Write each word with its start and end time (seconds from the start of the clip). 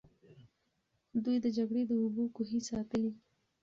دوی 1.23 1.37
د 1.43 1.47
جګړې 1.57 1.83
د 1.87 1.91
اوبو 2.01 2.23
کوهي 2.35 2.59
ساتلې. 2.69 3.11